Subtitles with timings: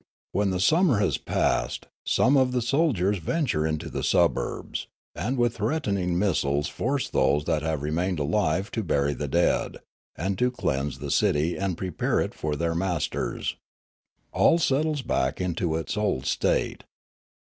[0.31, 5.57] When the summer has passed, some of the soldiers venture into the suburbs, and with
[5.57, 9.77] threatening missiles force those that have remained alive to bury the dead,
[10.15, 13.57] and to cleanse the city and prepare it for their masters.
[14.33, 16.83] All settles back into its old state.